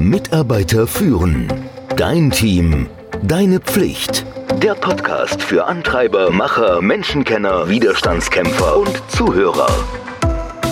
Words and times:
Mitarbeiter 0.00 0.86
führen. 0.86 1.46
Dein 1.94 2.30
Team. 2.30 2.88
Deine 3.22 3.60
Pflicht. 3.60 4.24
Der 4.62 4.74
Podcast 4.74 5.42
für 5.42 5.66
Antreiber, 5.66 6.30
Macher, 6.30 6.80
Menschenkenner, 6.80 7.68
Widerstandskämpfer 7.68 8.78
und 8.78 9.02
Zuhörer. 9.08 9.68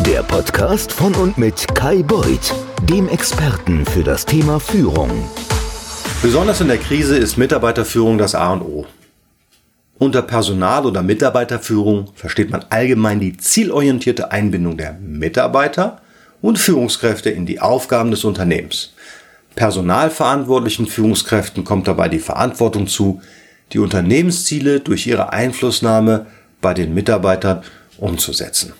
Der 0.06 0.22
Podcast 0.22 0.94
von 0.94 1.14
und 1.14 1.36
mit 1.36 1.66
Kai 1.74 2.02
Beuth, 2.02 2.54
dem 2.84 3.06
Experten 3.10 3.84
für 3.84 4.02
das 4.02 4.24
Thema 4.24 4.58
Führung. 4.58 5.10
Besonders 6.22 6.62
in 6.62 6.68
der 6.68 6.78
Krise 6.78 7.18
ist 7.18 7.36
Mitarbeiterführung 7.36 8.16
das 8.16 8.34
A 8.34 8.54
und 8.54 8.62
O. 8.62 8.86
Unter 9.98 10.22
Personal- 10.22 10.86
oder 10.86 11.02
Mitarbeiterführung 11.02 12.12
versteht 12.14 12.48
man 12.48 12.64
allgemein 12.70 13.20
die 13.20 13.36
zielorientierte 13.36 14.32
Einbindung 14.32 14.78
der 14.78 14.94
Mitarbeiter 14.94 16.00
und 16.40 16.58
Führungskräfte 16.58 17.28
in 17.28 17.44
die 17.44 17.60
Aufgaben 17.60 18.10
des 18.10 18.24
Unternehmens. 18.24 18.94
Personalverantwortlichen 19.58 20.86
Führungskräften 20.86 21.64
kommt 21.64 21.88
dabei 21.88 22.08
die 22.08 22.20
Verantwortung 22.20 22.86
zu, 22.86 23.20
die 23.72 23.80
Unternehmensziele 23.80 24.78
durch 24.78 25.04
ihre 25.08 25.32
Einflussnahme 25.32 26.26
bei 26.60 26.74
den 26.74 26.94
Mitarbeitern 26.94 27.64
umzusetzen. 27.96 28.72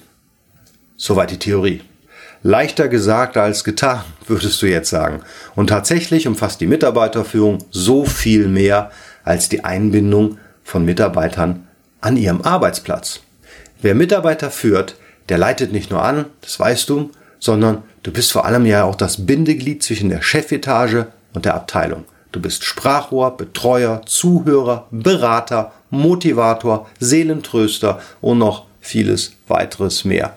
Soweit 0.97 1.33
die 1.33 1.39
Theorie. 1.41 1.81
Leichter 2.45 2.87
gesagt 2.87 3.37
als 3.37 3.65
getan, 3.65 4.03
würdest 4.29 4.63
du 4.63 4.67
jetzt 4.67 4.91
sagen. 4.91 5.23
Und 5.57 5.67
tatsächlich 5.67 6.29
umfasst 6.29 6.61
die 6.61 6.69
Mitarbeiterführung 6.69 7.59
so 7.73 8.05
viel 8.05 8.47
mehr 8.47 8.93
als 9.25 9.49
die 9.49 9.65
Einbindung 9.65 10.39
von 10.63 10.85
Mitarbeitern 10.85 11.67
an 12.01 12.17
ihrem 12.17 12.43
Arbeitsplatz. 12.43 13.19
Wer 13.83 13.97
Mitarbeiter 13.97 14.53
führt, 14.53 14.95
der 15.29 15.39
leitet 15.39 15.73
nicht 15.73 15.91
nur 15.91 16.05
an, 16.05 16.27
das 16.41 16.61
weißt 16.61 16.89
du, 16.89 17.11
sondern 17.41 17.83
du 18.09 18.15
bist 18.15 18.33
vor 18.33 18.47
allem 18.47 18.65
ja 18.65 18.85
auch 18.85 18.95
das 18.95 19.27
Bindeglied 19.27 19.83
zwischen 19.83 20.09
der 20.09 20.23
Chefetage 20.23 21.09
und 21.35 21.45
der 21.45 21.55
Abteilung. 21.55 22.07
Du 22.33 22.41
bist 22.41 22.65
Sprachrohr, 22.65 23.37
Betreuer, 23.37 24.01
Zuhörer, 24.07 24.87
Berater, 24.91 25.73
Motivator, 25.91 26.89
Seelentröster 27.01 28.01
und 28.23 28.39
noch 28.39 28.65
vieles 28.81 29.33
weiteres 29.47 30.07
mehr. 30.07 30.33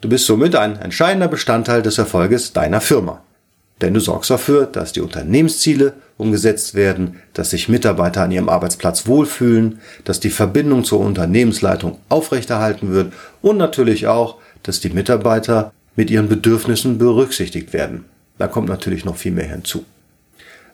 Du 0.00 0.08
bist 0.08 0.26
somit 0.26 0.54
ein 0.54 0.76
entscheidender 0.76 1.26
Bestandteil 1.26 1.82
des 1.82 1.98
Erfolges 1.98 2.52
deiner 2.52 2.80
Firma. 2.80 3.20
Denn 3.80 3.92
du 3.92 3.98
sorgst 3.98 4.30
dafür, 4.30 4.66
dass 4.66 4.92
die 4.92 5.00
Unternehmensziele 5.00 5.94
umgesetzt 6.16 6.76
werden, 6.76 7.20
dass 7.34 7.50
sich 7.50 7.68
Mitarbeiter 7.68 8.22
an 8.22 8.30
ihrem 8.30 8.48
Arbeitsplatz 8.48 9.08
wohlfühlen, 9.08 9.80
dass 10.04 10.20
die 10.20 10.30
Verbindung 10.30 10.84
zur 10.84 11.00
Unternehmensleitung 11.00 11.98
aufrechterhalten 12.08 12.92
wird 12.92 13.12
und 13.42 13.56
natürlich 13.56 14.06
auch, 14.06 14.36
dass 14.62 14.78
die 14.78 14.90
Mitarbeiter 14.90 15.72
mit 15.96 16.10
ihren 16.10 16.28
Bedürfnissen 16.28 16.98
berücksichtigt 16.98 17.72
werden. 17.72 18.04
Da 18.38 18.46
kommt 18.46 18.68
natürlich 18.68 19.04
noch 19.04 19.16
viel 19.16 19.32
mehr 19.32 19.48
hinzu. 19.48 19.84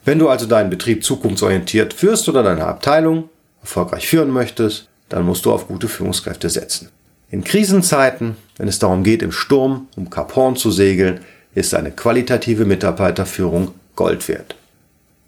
Wenn 0.05 0.19
du 0.19 0.29
also 0.29 0.47
deinen 0.47 0.71
Betrieb 0.71 1.05
zukunftsorientiert 1.05 1.95
führst 1.95 2.29
oder 2.29 2.43
deine 2.43 2.67
Abteilung 2.67 3.29
erfolgreich 3.61 4.09
führen 4.09 4.31
möchtest, 4.31 4.89
dann 5.09 5.25
musst 5.25 5.45
du 5.45 5.53
auf 5.53 5.69
gute 5.69 5.89
Führungskräfte 5.89 6.51
setzen. 6.51 6.89
In 7.31 7.45
Krisenzeiten, 7.45 8.37
wenn 8.57 8.69
es 8.69 8.79
darum 8.79 9.05
geht, 9.05 9.23
im 9.23 9.33
Sturm 9.33 9.87
um 9.97 10.11
Kap 10.11 10.35
Horn 10.35 10.57
zu 10.57 10.71
segeln, 10.71 11.21
ist 11.55 11.75
eine 11.75 11.93
qualitative 11.93 12.65
Mitarbeiterführung 12.65 13.73
Gold 13.95 14.27
wert. 14.29 14.57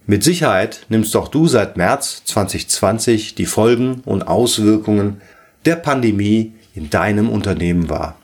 Mit 0.07 0.23
Sicherheit 0.23 0.85
nimmst 0.89 1.17
auch 1.17 1.29
du 1.29 1.47
seit 1.47 1.77
März 1.77 2.23
2020 2.27 3.35
die 3.35 3.47
Folgen 3.47 4.03
und 4.05 4.27
Auswirkungen 4.27 5.21
der 5.65 5.77
Pandemie 5.77 6.53
in 6.75 6.91
deinem 6.91 7.31
Unternehmen 7.31 7.89
wahr. 7.89 8.17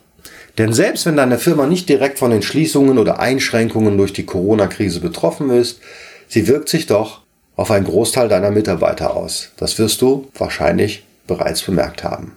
Denn 0.61 0.75
selbst 0.75 1.07
wenn 1.07 1.17
deine 1.17 1.39
Firma 1.39 1.67
nicht 1.67 1.89
direkt 1.89 2.19
von 2.19 2.31
den 2.31 2.43
Schließungen 2.43 2.99
oder 2.99 3.19
Einschränkungen 3.19 3.97
durch 3.97 4.13
die 4.13 4.27
Corona-Krise 4.27 5.01
betroffen 5.01 5.49
ist, 5.49 5.81
sie 6.29 6.49
wirkt 6.49 6.69
sich 6.69 6.85
doch 6.85 7.23
auf 7.57 7.71
einen 7.71 7.87
Großteil 7.87 8.29
deiner 8.29 8.51
Mitarbeiter 8.51 9.17
aus. 9.17 9.53
Das 9.57 9.79
wirst 9.79 10.03
du 10.03 10.29
wahrscheinlich 10.35 11.07
bereits 11.27 11.63
bemerkt 11.63 12.05
haben. 12.05 12.33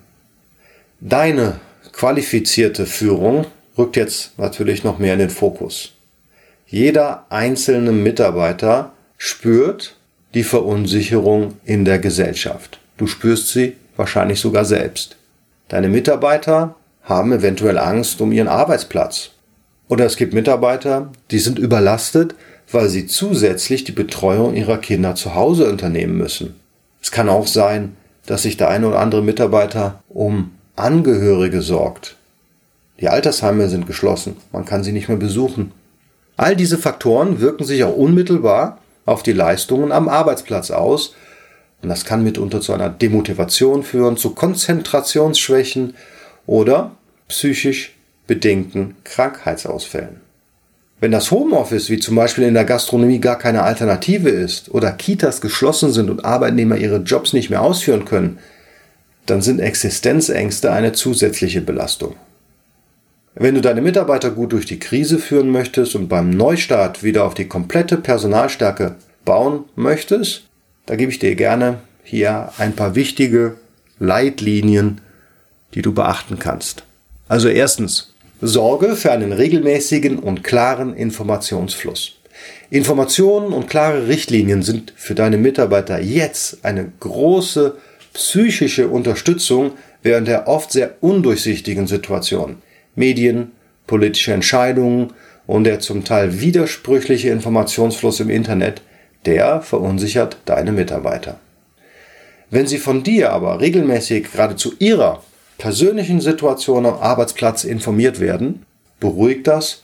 Deine 1.02 1.60
qualifizierte 1.92 2.86
Führung 2.86 3.46
rückt 3.78 3.98
jetzt 3.98 4.40
natürlich 4.40 4.86
noch 4.86 5.00
mehr 5.00 5.12
in 5.12 5.20
den 5.20 5.30
Fokus. 5.30 5.92
Jeder 6.66 7.26
einzelne 7.30 7.92
Mitarbeiter 7.92 8.94
spürt 9.18 9.98
die 10.34 10.46
Verunsicherung 10.46 11.58
in 11.66 11.84
der 11.84 12.00
Gesellschaft. 12.00 12.80
Du 12.96 13.06
spürst 13.06 13.50
sie 13.50 13.76
wahrscheinlich 13.98 14.40
sogar 14.40 14.64
selbst. 14.64 15.18
Deine 15.68 15.90
Mitarbeiter 15.90 16.78
haben 17.04 17.32
eventuell 17.32 17.78
Angst 17.78 18.22
um 18.22 18.32
ihren 18.32 18.48
Arbeitsplatz. 18.48 19.32
Oder 19.88 20.06
es 20.06 20.16
gibt 20.16 20.34
Mitarbeiter, 20.34 21.12
die 21.32 21.40
sind 21.40 21.60
überlastet, 21.60 22.36
weil 22.72 22.90
sie 22.90 23.06
zusätzlich 23.08 23.84
die 23.84 23.92
Betreuung 23.92 24.56
ihrer 24.56 24.78
Kinder 24.78 25.16
zu 25.16 25.36
Hause 25.36 25.70
unternehmen 25.70 26.18
müssen. 26.18 26.56
Es 27.02 27.12
kann 27.12 27.30
auch 27.30 27.48
sein, 27.48 27.96
dass 28.26 28.44
sich 28.44 28.58
der 28.58 28.70
eine 28.70 28.88
oder 28.88 29.00
andere 29.00 29.22
Mitarbeiter 29.22 30.02
um 30.10 30.52
Angehörige 30.76 31.62
sorgt. 31.62 32.16
Die 33.00 33.10
Altersheime 33.10 33.68
sind 33.68 33.86
geschlossen, 33.86 34.38
man 34.52 34.66
kann 34.66 34.84
sie 34.84 34.94
nicht 34.94 35.10
mehr 35.10 35.18
besuchen. 35.18 35.72
All 36.38 36.56
diese 36.56 36.78
Faktoren 36.78 37.42
wirken 37.42 37.66
sich 37.66 37.84
auch 37.84 37.96
unmittelbar 37.96 38.80
auf 39.06 39.24
die 39.24 39.34
Leistungen 39.34 39.92
am 39.92 40.08
Arbeitsplatz 40.08 40.72
aus 40.72 41.14
und 41.82 41.90
das 41.90 42.06
kann 42.06 42.24
mitunter 42.24 42.62
zu 42.62 42.74
einer 42.74 42.90
Demotivation 42.90 43.84
führen, 43.84 44.16
zu 44.16 44.34
Konzentrationsschwächen 44.34 45.96
oder 46.46 46.96
psychisch 47.28 47.96
bedingten 48.28 48.96
Krankheitsausfällen. 49.04 50.22
Wenn 51.00 51.12
das 51.12 51.32
Homeoffice 51.32 51.90
wie 51.90 52.00
zum 52.00 52.16
Beispiel 52.16 52.46
in 52.46 52.54
der 52.54 52.64
Gastronomie 52.64 53.20
gar 53.20 53.38
keine 53.38 53.64
Alternative 53.64 54.30
ist 54.30 54.74
oder 54.74 54.92
Kitas 54.92 55.42
geschlossen 55.42 55.92
sind 55.92 56.10
und 56.10 56.24
Arbeitnehmer 56.24 56.78
ihre 56.78 56.98
Jobs 56.98 57.34
nicht 57.34 57.50
mehr 57.50 57.62
ausführen 57.62 58.06
können, 58.06 58.40
dann 59.26 59.42
sind 59.42 59.60
Existenzängste 59.60 60.72
eine 60.72 60.94
zusätzliche 60.94 61.62
Belastung. 61.62 62.16
Wenn 63.36 63.56
du 63.56 63.62
deine 63.62 63.82
Mitarbeiter 63.82 64.30
gut 64.32 64.54
durch 64.54 64.66
die 64.66 64.80
Krise 64.80 65.18
führen 65.18 65.50
möchtest 65.50 65.96
und 65.96 66.08
beim 66.08 66.30
Neustart 66.30 67.04
wieder 67.04 67.26
auf 67.26 67.34
die 67.34 67.48
komplette 67.48 67.98
Personalstärke 67.98 68.96
bauen 69.26 69.66
möchtest, 69.76 70.44
da 70.86 70.96
gebe 70.96 71.12
ich 71.12 71.20
dir 71.20 71.36
gerne 71.36 71.80
hier 72.04 72.52
ein 72.58 72.74
paar 72.74 72.96
wichtige 72.96 73.56
Leitlinien, 74.00 75.02
die 75.74 75.82
du 75.82 75.94
beachten 75.94 76.40
kannst. 76.40 76.84
Also 77.28 77.48
erstens, 77.48 78.14
sorge 78.42 78.96
für 78.96 79.12
einen 79.12 79.32
regelmäßigen 79.32 80.20
und 80.20 80.44
klaren 80.44 80.96
Informationsfluss. 80.96 82.18
Informationen 82.70 83.54
und 83.54 83.70
klare 83.70 84.08
Richtlinien 84.08 84.64
sind 84.64 84.94
für 84.96 85.16
deine 85.16 85.38
Mitarbeiter 85.38 86.00
jetzt 86.02 86.66
eine 86.66 86.92
große 87.00 87.78
psychische 88.14 88.88
Unterstützung 88.88 89.72
während 90.02 90.28
der 90.28 90.48
oft 90.48 90.72
sehr 90.72 90.96
undurchsichtigen 91.02 91.88
Situation. 91.88 92.58
Medien, 92.96 93.52
politische 93.88 94.34
Entscheidungen 94.34 95.14
und 95.48 95.64
der 95.64 95.80
zum 95.80 96.04
Teil 96.04 96.42
widersprüchliche 96.42 97.30
Informationsfluss 97.30 98.20
im 98.20 98.30
Internet, 98.30 98.82
der 99.26 99.62
verunsichert 99.62 100.38
deine 100.46 100.72
Mitarbeiter. 100.72 101.40
Wenn 102.50 102.68
sie 102.68 102.78
von 102.78 103.04
dir 103.04 103.32
aber 103.32 103.62
regelmäßig 103.62 104.32
gerade 104.32 104.56
zu 104.56 104.74
ihrer 104.80 105.24
persönlichen 105.58 106.22
Situation 106.22 106.86
am 106.86 106.96
Arbeitsplatz 106.96 107.64
informiert 107.64 108.20
werden, 108.20 108.66
beruhigt 109.00 109.48
das 109.48 109.84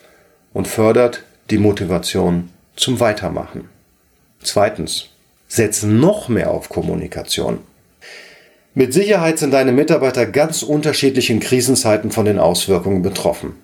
und 0.54 0.68
fördert 0.68 1.24
die 1.50 1.58
Motivation 1.58 2.50
zum 2.76 3.00
Weitermachen. 3.00 3.70
Zweitens, 4.42 5.10
setz 5.48 5.84
noch 5.84 6.30
mehr 6.30 6.52
auf 6.52 6.70
Kommunikation. 6.70 7.60
Mit 8.74 8.94
Sicherheit 8.94 9.40
sind 9.40 9.52
deine 9.52 9.72
Mitarbeiter 9.72 10.26
ganz 10.26 10.64
unterschiedlich 10.64 11.30
in 11.30 11.40
Krisenzeiten 11.40 12.12
von 12.12 12.26
den 12.26 12.40
Auswirkungen 12.40 13.02
betroffen. 13.02 13.56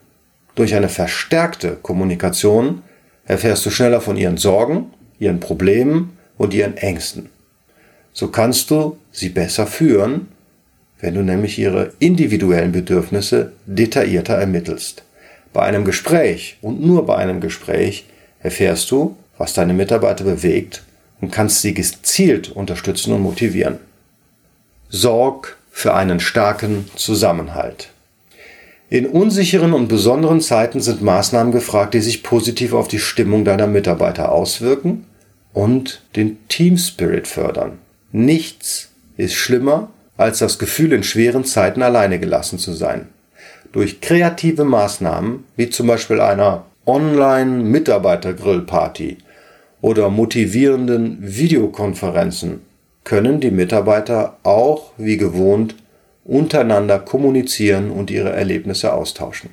Durch 0.55 0.73
eine 0.73 0.89
verstärkte 0.89 1.77
Kommunikation 1.81 2.81
erfährst 3.25 3.65
du 3.65 3.69
schneller 3.69 4.01
von 4.01 4.17
ihren 4.17 4.37
Sorgen, 4.37 4.91
ihren 5.19 5.39
Problemen 5.39 6.17
und 6.37 6.53
ihren 6.53 6.75
Ängsten. 6.77 7.29
So 8.13 8.29
kannst 8.29 8.71
du 8.71 8.97
sie 9.11 9.29
besser 9.29 9.67
führen 9.67 10.27
wenn 10.99 11.13
du 11.13 11.21
nämlich 11.21 11.59
ihre 11.59 11.93
individuellen 11.99 12.71
Bedürfnisse 12.71 13.51
detaillierter 13.65 14.35
ermittelst. 14.35 15.03
Bei 15.53 15.61
einem 15.61 15.85
Gespräch 15.85 16.57
und 16.61 16.81
nur 16.85 17.05
bei 17.05 17.15
einem 17.15 17.41
Gespräch 17.41 18.05
erfährst 18.39 18.91
du, 18.91 19.15
was 19.37 19.53
deine 19.53 19.73
Mitarbeiter 19.73 20.23
bewegt 20.23 20.83
und 21.21 21.31
kannst 21.31 21.61
sie 21.61 21.73
gezielt 21.73 22.49
unterstützen 22.49 23.13
und 23.13 23.21
motivieren. 23.21 23.79
Sorg 24.89 25.57
für 25.71 25.93
einen 25.93 26.19
starken 26.19 26.89
Zusammenhalt. 26.95 27.89
In 28.89 29.07
unsicheren 29.07 29.73
und 29.73 29.87
besonderen 29.87 30.41
Zeiten 30.41 30.79
sind 30.79 31.01
Maßnahmen 31.01 31.51
gefragt, 31.51 31.95
die 31.95 32.01
sich 32.01 32.23
positiv 32.23 32.73
auf 32.73 32.87
die 32.87 32.99
Stimmung 32.99 33.43
deiner 33.43 33.67
Mitarbeiter 33.67 34.31
auswirken 34.31 35.05
und 35.53 36.01
den 36.15 36.37
Team 36.49 36.77
Spirit 36.77 37.27
fördern. 37.27 37.79
Nichts 38.11 38.89
ist 39.17 39.33
schlimmer 39.33 39.89
als 40.17 40.39
das 40.39 40.59
Gefühl, 40.59 40.91
in 40.93 41.03
schweren 41.03 41.43
Zeiten 41.45 41.81
alleine 41.81 42.19
gelassen 42.19 42.59
zu 42.59 42.73
sein. 42.73 43.07
Durch 43.71 44.01
kreative 44.01 44.63
Maßnahmen, 44.63 45.45
wie 45.57 45.69
zum 45.69 45.87
Beispiel 45.87 46.21
einer 46.21 46.65
Online-Mitarbeiter-Grillparty 46.85 49.17
oder 49.81 50.09
motivierenden 50.09 51.17
Videokonferenzen 51.21 52.61
können 53.03 53.39
die 53.39 53.51
Mitarbeiter 53.51 54.37
auch 54.43 54.91
wie 54.97 55.17
gewohnt 55.17 55.75
untereinander 56.23 56.99
kommunizieren 56.99 57.91
und 57.91 58.09
ihre 58.09 58.31
Erlebnisse 58.31 58.93
austauschen. 58.93 59.51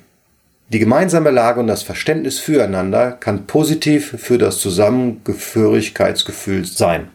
Die 0.69 0.79
gemeinsame 0.79 1.29
Lage 1.29 1.59
und 1.59 1.67
das 1.67 1.83
Verständnis 1.83 2.39
füreinander 2.39 3.11
kann 3.11 3.45
positiv 3.45 4.15
für 4.17 4.39
das 4.39 4.59
Zusammengehörigkeitsgefühl 4.59 6.65
sein. 6.65 7.09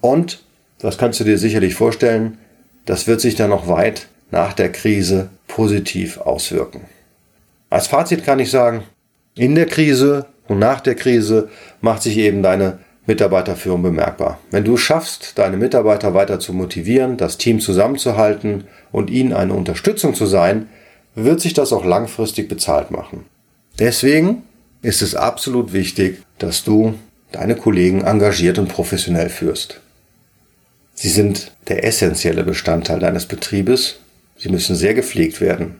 Und, 0.00 0.42
das 0.80 0.98
kannst 0.98 1.20
du 1.20 1.24
dir 1.24 1.38
sicherlich 1.38 1.74
vorstellen, 1.74 2.38
das 2.86 3.06
wird 3.06 3.20
sich 3.20 3.34
dann 3.34 3.50
noch 3.50 3.68
weit 3.68 4.08
nach 4.30 4.52
der 4.52 4.72
Krise 4.72 5.28
positiv 5.46 6.18
auswirken. 6.18 6.82
Als 7.68 7.88
Fazit 7.88 8.24
kann 8.24 8.38
ich 8.38 8.50
sagen, 8.50 8.82
in 9.36 9.54
der 9.54 9.66
Krise 9.66 10.26
und 10.48 10.58
nach 10.58 10.80
der 10.80 10.94
Krise 10.94 11.50
macht 11.80 12.02
sich 12.02 12.16
eben 12.16 12.42
deine 12.42 12.78
Mitarbeiterführung 13.06 13.82
bemerkbar. 13.82 14.38
Wenn 14.50 14.64
du 14.64 14.76
schaffst, 14.76 15.38
deine 15.38 15.56
Mitarbeiter 15.56 16.14
weiter 16.14 16.40
zu 16.40 16.52
motivieren, 16.52 17.16
das 17.16 17.38
Team 17.38 17.60
zusammenzuhalten 17.60 18.64
und 18.92 19.10
ihnen 19.10 19.32
eine 19.32 19.54
Unterstützung 19.54 20.14
zu 20.14 20.26
sein, 20.26 20.68
wird 21.14 21.40
sich 21.40 21.54
das 21.54 21.72
auch 21.72 21.84
langfristig 21.84 22.48
bezahlt 22.48 22.90
machen. 22.90 23.24
Deswegen 23.78 24.42
ist 24.82 25.02
es 25.02 25.14
absolut 25.14 25.72
wichtig, 25.72 26.22
dass 26.38 26.64
du 26.64 26.94
deine 27.32 27.56
Kollegen 27.56 28.02
engagiert 28.02 28.58
und 28.58 28.68
professionell 28.68 29.28
führst. 29.28 29.80
Sie 30.98 31.10
sind 31.10 31.52
der 31.68 31.84
essentielle 31.84 32.42
Bestandteil 32.42 32.98
deines 32.98 33.26
Betriebes. 33.26 34.00
Sie 34.38 34.48
müssen 34.48 34.74
sehr 34.74 34.94
gepflegt 34.94 35.42
werden. 35.42 35.76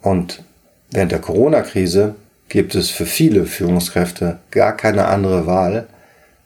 Und 0.00 0.42
während 0.90 1.12
der 1.12 1.20
Corona-Krise 1.20 2.14
gibt 2.48 2.74
es 2.74 2.88
für 2.90 3.04
viele 3.04 3.44
Führungskräfte 3.44 4.38
gar 4.50 4.74
keine 4.74 5.06
andere 5.06 5.46
Wahl, 5.46 5.86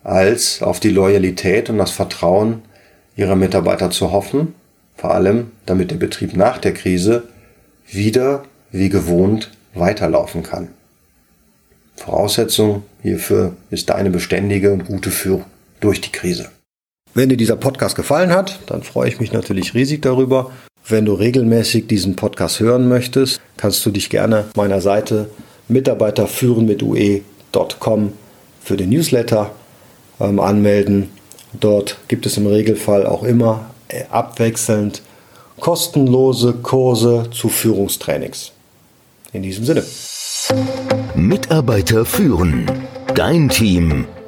als 0.03 0.63
auf 0.63 0.81
die 0.81 0.91
Loyalität 0.91 1.71
und 1.71 1.79
das 1.79 1.93
Vertrauen 1.93 2.63
ihrer 3.17 3.37
Mitarbeiter 3.37 3.91
zu 3.91 4.11
hoffen, 4.11 4.55
vor 4.97 5.15
allem 5.15 5.53
damit 5.65 5.93
der 5.93 5.97
Betrieb 5.97 6.37
nach 6.37 6.59
der 6.59 6.75
Krise 6.75 7.29
wieder 7.87 8.45
wie 8.73 8.89
gewohnt 8.89 9.51
weiterlaufen 9.75 10.43
kann. 10.43 10.69
Voraussetzung 11.97 12.83
hierfür 13.03 13.57
ist 13.71 13.91
eine 13.91 14.11
beständige 14.11 14.73
und 14.73 14.87
gute 14.87 15.11
Führung 15.11 15.45
durch 15.81 16.01
die 16.01 16.13
Krise. 16.13 16.51
Wenn 17.19 17.31
dir 17.31 17.37
dieser 17.37 17.57
Podcast 17.57 17.97
gefallen 17.97 18.31
hat, 18.31 18.61
dann 18.67 18.85
freue 18.85 19.09
ich 19.09 19.19
mich 19.19 19.33
natürlich 19.33 19.75
riesig 19.75 20.03
darüber. 20.03 20.53
Wenn 20.87 21.05
du 21.05 21.15
regelmäßig 21.15 21.89
diesen 21.89 22.15
Podcast 22.15 22.61
hören 22.61 22.89
möchtest, 22.89 23.41
kannst 23.57 23.85
du 23.85 23.91
dich 23.91 24.09
gerne 24.09 24.45
meiner 24.55 24.81
Seite 24.81 25.29
mitarbeiterführen 25.67 26.65
mit 26.65 26.81
ue.com 26.81 28.13
für 28.63 28.77
den 28.77 28.91
Newsletter 28.91 29.51
ähm, 30.21 30.39
anmelden. 30.39 31.11
Dort 31.59 31.99
gibt 32.07 32.25
es 32.25 32.37
im 32.37 32.47
Regelfall 32.47 33.05
auch 33.05 33.25
immer 33.25 33.69
äh, 33.89 34.05
abwechselnd 34.11 35.03
kostenlose 35.59 36.53
Kurse 36.53 37.31
zu 37.33 37.49
Führungstrainings. 37.49 38.53
In 39.33 39.43
diesem 39.43 39.65
Sinne. 39.65 39.83
Mitarbeiter 41.17 42.05
führen. 42.05 42.71
Dein 43.13 43.49
Team. 43.49 44.07